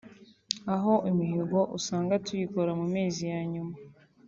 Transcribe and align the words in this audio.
aho 0.75 0.93
imihigo 1.11 1.59
usanga 1.77 2.21
tuyikora 2.25 2.71
mu 2.79 2.85
mezi 2.93 3.21
ya 3.31 3.41
nyuma 3.51 3.75